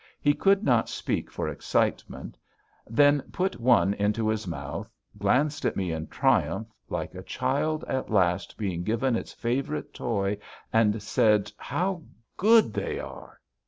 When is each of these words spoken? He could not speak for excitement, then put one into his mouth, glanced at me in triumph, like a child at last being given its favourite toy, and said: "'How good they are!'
He 0.19 0.33
could 0.33 0.63
not 0.63 0.89
speak 0.89 1.29
for 1.29 1.47
excitement, 1.47 2.35
then 2.87 3.21
put 3.31 3.59
one 3.59 3.93
into 3.93 4.29
his 4.29 4.47
mouth, 4.47 4.89
glanced 5.19 5.63
at 5.63 5.75
me 5.75 5.91
in 5.91 6.07
triumph, 6.07 6.69
like 6.89 7.13
a 7.13 7.21
child 7.21 7.83
at 7.87 8.09
last 8.09 8.57
being 8.57 8.81
given 8.83 9.15
its 9.15 9.31
favourite 9.31 9.93
toy, 9.93 10.39
and 10.73 10.99
said: 11.03 11.51
"'How 11.59 12.01
good 12.35 12.73
they 12.73 12.99
are!' 12.99 13.39